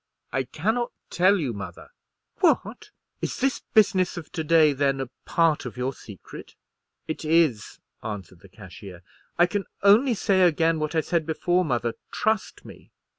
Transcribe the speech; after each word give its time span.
"I 0.31 0.45
cannot 0.45 0.93
tell 1.11 1.37
you, 1.37 1.53
mother." 1.53 1.89
"What! 2.39 2.89
is 3.21 3.37
this 3.37 3.61
business 3.75 4.17
of 4.17 4.31
to 4.31 4.43
day, 4.43 4.73
then, 4.73 4.99
a 4.99 5.11
part 5.25 5.63
of 5.63 5.77
your 5.77 5.93
secret?" 5.93 6.55
"It 7.07 7.23
is," 7.23 7.77
answered 8.01 8.39
the 8.39 8.49
cashier. 8.49 9.03
"I 9.37 9.45
can 9.45 9.65
only 9.83 10.15
say 10.15 10.41
again 10.41 10.79
what 10.79 10.95
I 10.95 11.01
said 11.01 11.27
before, 11.27 11.63
mother—trust 11.63 12.65
me!" 12.65 12.89